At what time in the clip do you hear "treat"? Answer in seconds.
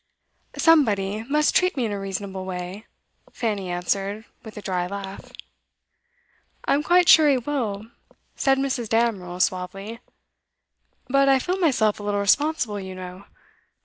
1.55-1.77